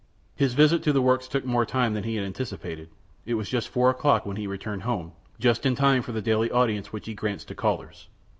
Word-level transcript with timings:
His 0.35 0.55
visit 0.55 0.81
to 0.81 0.91
the 0.93 1.01
works 1.03 1.27
took 1.27 1.45
more 1.45 1.63
time 1.63 1.93
than 1.93 2.05
he 2.05 2.15
had 2.15 2.25
anticipated. 2.25 2.89
It 3.27 3.35
was 3.35 3.51
four 3.67 3.91
o'clock 3.91 4.25
when 4.25 4.35
he 4.35 4.47
returned 4.47 4.81
home, 4.81 5.11
just 5.39 5.63
in 5.63 5.75
time 5.75 6.01
for 6.01 6.11
the 6.11 6.23
daily 6.23 6.49
audience 6.49 6.91
which 6.91 7.05
he 7.05 7.13
grants 7.13 7.45
to 7.45 7.53
callers. 7.53 8.07